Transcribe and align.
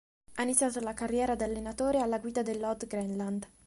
Ha 0.35 0.41
iniziato 0.41 0.79
la 0.79 0.95
carriera 0.95 1.35
da 1.35 1.45
allenatore 1.45 1.99
alla 1.99 2.17
guida 2.17 2.41
dell'Odd 2.41 2.85
Grenland. 2.87 3.47